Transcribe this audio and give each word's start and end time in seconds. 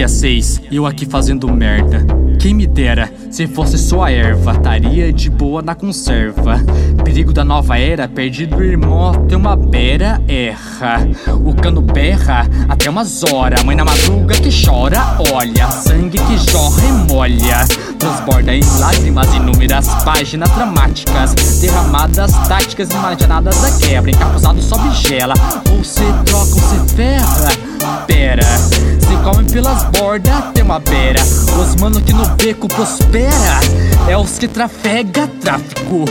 Dia 0.00 0.08
6, 0.08 0.62
eu 0.72 0.86
aqui 0.86 1.04
fazendo 1.04 1.46
merda. 1.52 2.06
Quem 2.38 2.54
me 2.54 2.66
dera, 2.66 3.12
se 3.30 3.46
fosse 3.46 3.76
só 3.76 4.08
erva, 4.08 4.52
estaria 4.52 5.12
de 5.12 5.28
boa 5.28 5.60
na 5.60 5.74
conserva. 5.74 6.58
Perigo 7.04 7.34
da 7.34 7.44
nova 7.44 7.78
era, 7.78 8.08
perdido 8.08 8.64
irmão, 8.64 9.12
tem 9.26 9.36
uma 9.36 9.54
beira, 9.54 10.18
erra. 10.26 11.06
O 11.44 11.54
cano 11.54 11.82
berra 11.82 12.48
até 12.66 12.88
umas 12.88 13.22
horas, 13.24 13.62
mãe 13.62 13.76
na 13.76 13.84
madruga 13.84 14.40
que 14.40 14.48
chora, 14.64 15.18
olha, 15.34 15.70
sangue 15.70 16.16
que 16.16 16.50
jorra 16.50 16.82
e 16.82 17.12
molha. 17.12 17.66
Transborda 18.00 18.54
em 18.54 18.62
lágrimas 18.78 19.32
inúmeras 19.34 19.86
páginas 20.04 20.50
dramáticas, 20.52 21.34
derramadas 21.60 22.32
táticas 22.48 22.88
imaginadas 22.90 23.54
da 23.60 23.70
quebra. 23.72 24.10
Encapuzado 24.10 24.62
sobe 24.62 24.90
gela, 24.94 25.34
ou 25.70 25.84
se 25.84 26.00
troca 26.24 26.54
ou 26.54 26.60
se 26.60 26.94
ferra. 26.96 27.52
Pera, 28.06 28.42
se 28.42 29.16
come 29.22 29.44
pelas 29.44 29.84
bordas, 29.90 30.44
tem 30.54 30.64
uma 30.64 30.80
beira. 30.80 31.20
Os 31.22 31.76
mano 31.76 32.00
que 32.00 32.14
no 32.14 32.26
beco 32.36 32.66
prospera 32.68 33.60
é 34.08 34.16
os 34.16 34.38
que 34.38 34.48
trafega 34.48 35.26
tráfico. 35.40 36.04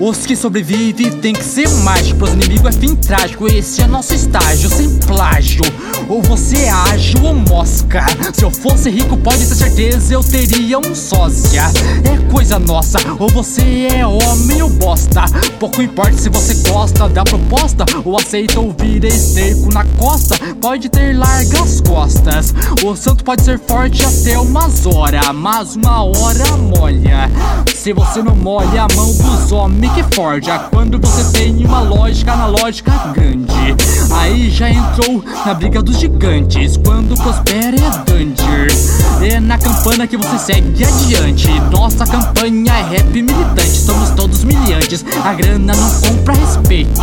Os 0.00 0.26
que 0.26 0.34
sobrevivem 0.34 1.10
tem 1.20 1.32
que 1.32 1.44
ser 1.44 1.68
mágico. 1.82 2.18
Pros 2.18 2.32
inimigos 2.32 2.74
é 2.76 2.78
fim 2.78 2.94
trágico. 2.96 3.46
Esse 3.46 3.82
é 3.82 3.86
nosso 3.86 4.14
estágio, 4.14 4.68
sem 4.68 4.98
plágio. 4.98 5.62
Ou 6.08 6.20
você 6.22 6.56
é 6.56 6.70
ágil 6.70 7.24
ou 7.24 7.34
mosca. 7.34 8.04
Se 8.32 8.44
eu 8.44 8.50
fosse 8.50 8.90
rico, 8.90 9.16
pode 9.16 9.46
ter 9.46 9.54
certeza 9.54 10.14
eu 10.14 10.22
teria 10.22 10.78
um 10.78 10.94
sósia. 10.94 11.62
É 12.04 12.30
coisa 12.30 12.58
nossa, 12.58 12.98
ou 13.18 13.28
você 13.28 13.88
é 13.90 14.06
homem 14.06 14.62
ou 14.62 14.70
bosta. 14.70 15.24
Pouco 15.58 15.80
importa 15.80 16.16
se 16.16 16.28
você 16.28 16.54
gosta 16.68 17.08
da 17.08 17.24
proposta 17.24 17.84
ou 18.04 18.18
aceita 18.18 18.60
ouvir 18.60 19.04
esterco 19.04 19.72
na 19.72 19.84
costa. 19.96 20.36
Pode 20.60 20.88
ter 20.88 21.16
largas 21.16 21.80
costas. 21.80 22.54
O 22.84 22.96
santo 22.96 23.24
pode 23.24 23.42
ser 23.42 23.58
forte 23.58 24.04
até 24.04 24.38
umas 24.38 24.86
horas, 24.86 25.28
mas 25.32 25.76
uma 25.76 26.04
hora 26.04 26.56
molha. 26.56 27.30
Se 27.74 27.92
você 27.92 28.22
não 28.22 28.34
molha 28.34 28.84
a 28.84 28.94
mão 28.96 29.12
dos 29.14 29.52
homens 29.52 29.92
que 29.92 30.02
forja, 30.14 30.58
quando 30.70 30.98
você 30.98 31.38
tem 31.38 31.66
uma 31.66 31.80
lógica 31.80 32.32
analógica 32.32 32.90
grande, 33.12 33.52
aí 34.10 34.50
já 34.50 34.70
entrou 34.70 35.22
na 35.44 35.52
briga 35.52 35.82
dos 35.82 35.98
gigantes. 35.98 36.78
Quando 36.78 37.14
prospera 37.14 37.76
é 37.76 38.10
danger. 38.10 38.68
É 39.22 39.38
na 39.38 39.58
campana 39.58 40.06
que 40.06 40.16
você 40.16 40.38
segue 40.38 40.84
adiante. 40.84 41.48
Nossa 41.70 42.06
campanha 42.06 42.72
é 42.72 42.82
rap 42.96 43.10
militante, 43.12 43.68
somos 43.68 44.10
todos 44.10 44.44
miliantes. 44.44 44.73
A 45.24 45.34
grana 45.34 45.74
não 45.74 46.00
compra 46.00 46.34
respeito. 46.34 47.02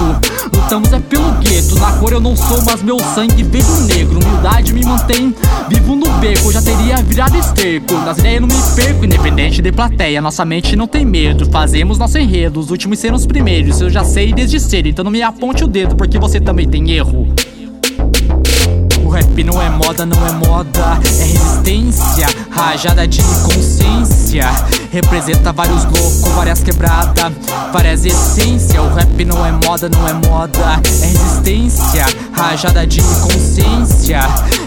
Lutamos 0.53 0.93
é 0.93 0.99
pelo 0.99 1.31
gueto. 1.39 1.75
Na 1.79 1.91
cor 1.93 2.13
eu 2.13 2.21
não 2.21 2.35
sou, 2.35 2.61
mas 2.63 2.81
meu 2.81 2.97
sangue 2.99 3.43
veio 3.43 3.81
negro. 3.81 4.19
Humildade 4.19 4.73
me 4.73 4.85
mantém 4.85 5.35
vivo 5.67 5.95
no 5.95 6.09
beco. 6.19 6.51
Já 6.51 6.61
teria 6.61 6.97
virado 6.97 7.37
esterco. 7.37 7.93
Nas 8.05 8.17
ideias 8.17 8.41
não 8.41 8.47
me 8.47 8.75
perco, 8.75 9.05
independente 9.05 9.61
de 9.61 9.71
plateia. 9.71 10.21
Nossa 10.21 10.45
mente 10.45 10.75
não 10.75 10.87
tem 10.87 11.05
medo. 11.05 11.45
Fazemos 11.49 11.97
nosso 11.97 12.17
enredo. 12.17 12.59
Os 12.59 12.69
últimos 12.69 12.99
serão 12.99 13.15
os 13.15 13.25
primeiros. 13.25 13.81
Eu 13.81 13.89
já 13.89 14.03
sei 14.03 14.33
desde 14.33 14.59
cedo, 14.59 14.87
então 14.87 15.03
não 15.03 15.11
me 15.11 15.21
aponte 15.21 15.63
o 15.63 15.67
dedo, 15.67 15.95
porque 15.95 16.19
você 16.19 16.39
também 16.39 16.67
tem 16.67 16.91
erro. 16.91 17.27
O 19.03 19.09
rap 19.09 19.43
não 19.43 19.61
é 19.61 19.69
moda, 19.69 20.05
não 20.05 20.25
é 20.25 20.31
moda, 20.31 20.99
é 21.19 21.23
resistência, 21.23 22.27
rajada 22.61 23.07
de 23.07 23.21
consciência. 23.43 24.45
Representa 24.91 25.51
vários 25.51 25.83
loucos, 25.83 26.31
várias 26.35 26.61
quebradas, 26.61 27.33
várias 27.73 28.05
essências. 28.05 28.77
O 28.77 28.93
rap 28.93 29.25
não 29.25 29.43
é 29.45 29.51
moda, 29.51 29.89
não 29.89 30.07
é 30.07 30.13
moda, 30.13 30.79
é 31.01 31.05
resistência, 31.07 32.05
rajada 32.31 32.85
de 32.85 33.01
consciência. 33.01 34.19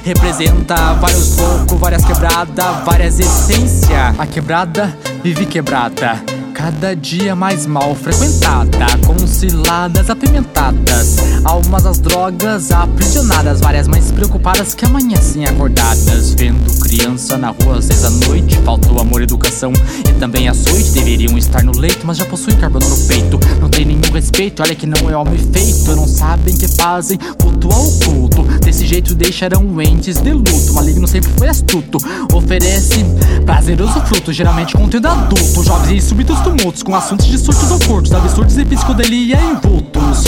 Representa 0.04 0.94
vários 0.94 1.36
loucos, 1.36 1.78
várias 1.78 2.04
quebradas, 2.04 2.84
várias 2.84 3.20
essências. 3.20 4.18
A 4.18 4.26
quebrada 4.26 4.96
vive 5.22 5.46
quebrada. 5.46 6.33
Cada 6.54 6.94
dia 6.94 7.34
mais 7.34 7.66
mal 7.66 7.96
frequentada, 7.96 8.86
com 9.04 9.18
ciladas 9.26 10.08
apimentadas, 10.08 11.16
almas 11.44 11.84
às 11.84 11.98
drogas 11.98 12.70
aprisionadas, 12.70 13.60
várias 13.60 13.88
mães 13.88 14.12
preocupadas 14.12 14.72
que 14.72 14.84
amanhecem 14.84 15.44
acordadas, 15.44 16.32
vendo 16.32 16.78
criança 16.78 17.36
na 17.36 17.50
rua 17.50 17.78
às 17.78 17.88
vezes 17.88 18.04
à 18.04 18.10
noite. 18.10 18.56
Faltou 18.60 19.00
amor, 19.00 19.20
educação 19.20 19.72
e 20.08 20.12
também 20.14 20.48
açoite. 20.48 20.92
Deveriam 20.92 21.36
estar 21.36 21.62
no 21.64 21.76
leito, 21.76 22.06
mas 22.06 22.16
já 22.18 22.24
possuem 22.24 22.56
carbono 22.56 22.88
no 22.88 22.96
peito. 23.06 23.38
Não 23.60 23.68
tem 23.68 23.84
nenhum 23.84 24.12
respeito, 24.12 24.62
olha 24.62 24.74
que 24.74 24.86
não 24.86 25.10
é 25.10 25.16
homem 25.16 25.38
feito. 25.52 25.96
Não 25.96 26.06
sabem 26.06 26.56
que 26.56 26.68
fazem 26.68 27.18
culto 27.18 27.68
ao 27.70 27.90
culto. 28.04 28.42
Desse 28.60 28.86
jeito 28.86 29.14
deixarão 29.14 29.82
entes 29.82 30.20
de 30.20 30.32
luto. 30.32 30.72
Maligno 30.72 31.06
sempre 31.08 31.30
foi 31.36 31.48
astuto, 31.48 31.98
oferece 32.32 33.04
prazeroso 33.44 34.00
fruto, 34.02 34.32
geralmente 34.32 34.74
conteúdo 34.74 35.08
adulto. 35.08 35.62
Jovens 35.64 36.04
e 36.04 36.06
súbitos 36.06 36.43
tumultos 36.44 36.82
com 36.82 36.94
assuntos 36.94 37.26
de 37.26 37.38
surtos 37.38 37.70
ocultos, 37.70 38.12
absurdos 38.12 38.56
e 38.58 38.64
psicodelia 38.64 39.40
envoltos. 39.40 40.18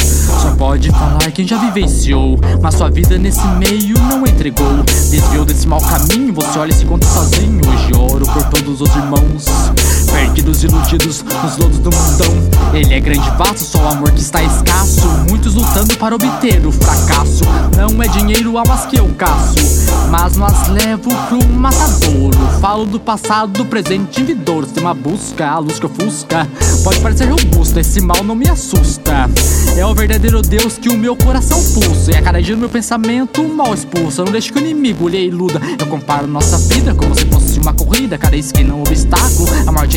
Só 0.43 0.50
pode 0.56 0.91
falar 0.91 1.31
quem 1.31 1.47
já 1.47 1.59
vivenciou, 1.59 2.41
mas 2.62 2.75
sua 2.75 2.91
vida 2.91 3.19
nesse 3.19 3.47
meio 3.59 3.94
não 4.09 4.27
entregou. 4.27 4.82
Desviou 5.10 5.44
desse 5.44 5.69
mau 5.69 5.81
caminho, 5.81 6.32
você 6.32 6.59
olha 6.59 6.71
e 6.71 6.75
se 6.75 6.87
conta 6.87 7.06
sozinho. 7.06 7.60
Hoje 7.69 7.93
oro 7.94 8.25
por 8.27 8.43
todos 8.44 8.81
os 8.81 8.88
irmãos, 8.97 9.44
perdidos 10.10 10.65
iludidos 10.65 11.22
nos 11.22 11.56
lodos 11.59 11.78
do 11.78 11.91
mundão. 11.91 12.56
Ele 12.77 12.93
é 12.93 13.01
grande 13.01 13.31
vasto, 13.39 13.61
só 13.61 13.79
o 13.79 13.89
amor 13.89 14.13
que 14.13 14.21
está 14.21 14.43
escasso. 14.43 15.09
Muitos 15.31 15.55
lutando 15.55 15.97
para 15.97 16.15
obter 16.15 16.67
o 16.67 16.71
fracasso. 16.71 17.43
Não 17.75 18.03
é 18.03 18.09
dinheiro 18.09 18.59
almas 18.59 18.85
que 18.85 18.99
eu 18.99 19.09
caço, 19.17 19.55
mas 20.11 20.37
nós 20.37 20.69
levo 20.69 21.09
pro 21.27 21.49
matadouro. 21.49 22.37
Falo 22.61 22.85
do 22.85 23.01
passado, 23.01 23.51
do 23.53 23.65
presente 23.65 24.21
e 24.21 24.25
vindouro. 24.25 24.67
Tem 24.67 24.83
uma 24.83 24.93
busca, 24.93 25.49
a 25.49 25.59
luz 25.59 25.79
que 25.79 25.87
ofusca. 25.87 26.47
Pode 26.85 27.01
parecer 27.01 27.31
robusta, 27.31 27.81
esse 27.81 27.99
mal 28.03 28.23
não 28.23 28.35
me 28.35 28.47
assusta. 28.47 29.31
É 29.75 29.85
o 29.85 29.95
verdadeiro 29.95 30.43
Deus 30.43 30.77
que 30.77 30.91
o 30.91 30.99
meu 30.99 31.17
coração 31.17 31.59
pulsa. 31.73 32.13
E 32.13 32.15
a 32.15 32.21
cada 32.21 32.43
dia 32.43 32.55
no 32.55 32.61
meu 32.61 32.69
pensamento, 32.69 33.43
mal 33.43 33.73
expulsa. 33.73 34.23
Não 34.23 34.31
deixe 34.31 34.53
que 34.53 34.59
o 34.59 34.61
inimigo 34.61 35.09
lhe 35.09 35.27
iluda. 35.27 35.61
Eu 35.79 35.87
comparo 35.87 36.27
nossa 36.27 36.59
vida 36.59 36.95
como 36.95 37.15
se 37.15 37.25
fosse 37.25 37.59
uma 37.59 37.73
corrida. 37.73 38.19
Cada 38.19 38.37
esquina 38.37 38.75
um 38.75 38.83
obstáculo. 38.83 39.49
A 39.67 39.73
morte 39.73 39.96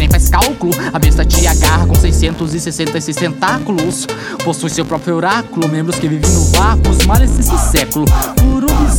366 2.20 3.16
tentáculos. 3.16 4.06
Possui 4.44 4.70
seu 4.70 4.86
próprio 4.86 5.16
oráculo, 5.16 5.68
membros 5.70 5.98
que 5.98 6.08
vivem 6.08 6.30
no 6.30 6.46
vácuo, 6.52 6.92
os 6.92 7.06
males 7.06 7.32
desse 7.32 7.58
século. 7.72 8.06
Por 8.36 8.64
um 8.70 8.90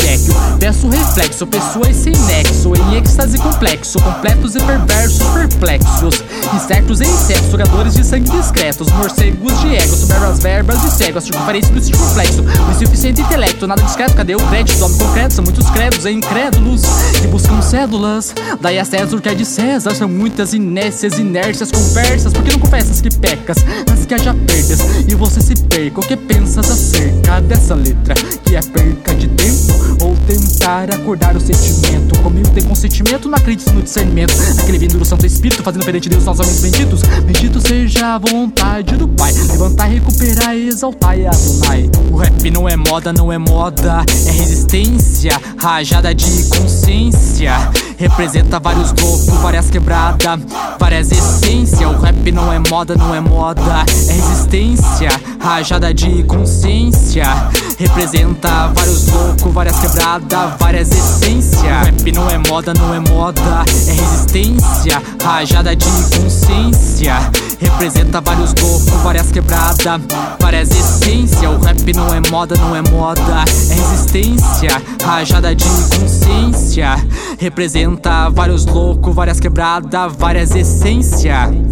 Peço 0.71 0.89
reflexo. 0.89 1.47
Pessoas 1.49 1.97
sem 1.97 2.13
nexo. 2.13 2.73
Em 2.77 2.99
êxtase 2.99 3.37
complexo. 3.39 3.99
Completos 3.99 4.55
e 4.55 4.61
perversos 4.61 5.27
perplexos. 5.31 6.23
Incertos 6.55 7.01
e 7.01 7.05
insetos. 7.07 7.51
Jogadores 7.51 7.95
de 7.95 8.05
sangue 8.05 8.31
discretos. 8.31 8.87
Morcegos 8.93 9.61
de 9.63 9.75
ego. 9.75 9.97
Soberam 9.97 10.31
as 10.31 10.39
verbas 10.39 10.85
e 10.85 10.91
cegos. 10.93 11.25
Circunferência 11.25 11.75
do 11.75 11.83
circunflexo. 11.83 12.43
O 12.43 12.71
insuficiente 12.71 13.21
intelecto. 13.21 13.67
Nada 13.67 13.83
discreto. 13.83 14.15
Cadê 14.15 14.37
o 14.37 14.47
crédito? 14.47 14.85
Homem 14.85 14.97
concreto. 14.97 15.35
São 15.35 15.43
muitos 15.43 15.69
credos 15.71 16.05
e 16.05 16.11
incrédulos. 16.13 16.83
Que 17.21 17.27
buscam 17.27 17.61
cédulas. 17.61 18.33
Daí 18.61 18.79
a 18.79 18.85
César 18.85 19.17
o 19.17 19.21
que 19.21 19.29
é 19.29 19.35
de 19.35 19.45
César. 19.45 19.93
São 19.97 20.09
muitas 20.09 20.55
inércias, 20.55 21.19
inércias, 21.19 21.73
conversas. 21.73 22.33
Porque 22.33 22.53
não 22.53 22.61
confessas 22.61 23.01
que 23.01 23.13
pecas, 23.13 23.59
mas 23.89 24.07
que 24.07 24.15
haja 24.15 24.33
perdas. 24.35 24.79
E 25.09 25.17
você 25.17 25.41
se 25.41 25.57
perca. 25.57 25.99
O 25.99 26.03
que 26.05 26.17
pensas 26.17 26.71
acerca 26.71 27.41
dessa 27.41 27.75
letra? 27.75 28.15
Que 28.45 28.55
é 28.55 28.63
perca 28.63 29.10
acordar 30.71 31.37
o 31.37 31.41
sentimento? 31.41 32.17
Comigo 32.23 32.49
tem 32.51 32.63
consentimento, 32.63 33.29
não 33.29 33.37
acredito 33.37 33.73
no 33.73 33.83
discernimento. 33.83 34.33
Aquele 34.61 34.79
vindo 34.79 34.99
do 34.99 35.05
Santo 35.05 35.27
Espírito, 35.27 35.63
fazendo 35.63 35.85
perante 35.85 36.09
Deus 36.09 36.25
nós 36.25 36.39
homens 36.39 36.61
benditos. 36.61 37.03
A 38.03 38.17
vontade 38.17 38.97
do 38.97 39.07
Pai. 39.07 39.31
Levantar, 39.33 39.85
recuperar 39.85 40.55
exaltar 40.55 41.19
e 41.19 41.27
Adonai. 41.27 41.91
O 42.11 42.17
rap 42.17 42.51
não 42.51 42.67
é 42.67 42.75
moda, 42.75 43.13
não 43.13 43.31
é 43.31 43.37
moda, 43.37 44.03
é 44.27 44.31
resistência, 44.31 45.39
rajada 45.59 46.15
de 46.15 46.49
consciência. 46.49 47.53
Representa 47.99 48.59
vários 48.59 48.93
loucos, 48.93 49.27
várias 49.43 49.69
quebradas, 49.69 50.41
várias 50.79 51.13
essências. 51.13 51.83
O 51.83 51.99
rap 51.99 52.33
não 52.33 52.51
é 52.51 52.59
moda, 52.59 52.97
não 52.97 53.15
é 53.15 53.21
moda, 53.21 53.85
é 54.09 54.13
resistência, 54.13 55.11
rajada 55.39 55.93
de 55.93 56.23
consciência. 56.25 57.25
Representa 57.79 58.69
vários 58.69 59.09
loucos, 59.09 59.53
várias 59.53 59.79
quebradas, 59.79 60.53
várias 60.59 60.91
essências. 60.91 61.63
O 61.63 61.85
rap 61.85 62.13
não 62.13 62.31
é 62.31 62.39
moda, 62.39 62.73
não 62.73 62.95
é 62.95 63.01
moda, 63.01 63.65
é 63.87 63.93
resistência, 63.93 65.03
rajada 65.23 65.77
de 65.77 65.85
consciência. 65.85 67.31
Representa 67.61 68.23
vários 68.23 68.55
loucos, 68.55 69.03
várias 69.03 69.31
quebradas, 69.31 70.01
várias 70.41 70.71
essências. 70.71 71.43
O 71.43 71.59
rap 71.59 71.93
não 71.93 72.15
é 72.15 72.21
moda, 72.31 72.57
não 72.57 72.75
é 72.75 72.83
moda, 72.91 73.45
é 73.71 73.75
resistência, 73.75 74.83
rajada 75.05 75.55
de 75.55 75.65
consciência. 75.65 76.97
Representa 77.39 78.31
vários 78.31 78.65
loucos, 78.65 79.15
várias 79.15 79.39
quebradas, 79.39 80.13
várias 80.17 80.55
essências. 80.55 81.70